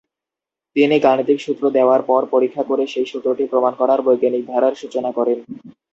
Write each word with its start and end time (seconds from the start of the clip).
তিনি 0.75 0.95
গাণিতিক 0.99 1.37
সূত্র 1.41 1.63
দেওয়ার 1.77 2.01
পর 2.05 2.21
পরীক্ষা 2.33 2.63
করে 2.63 2.83
সেই 2.87 3.07
সূত্রটি 3.11 3.43
প্রমাণ 3.51 3.73
করার 3.79 3.99
বৈজ্ঞানিক 4.01 4.43
ধারার 4.47 4.73
সূচনা 4.81 5.09
করেন। 5.17 5.39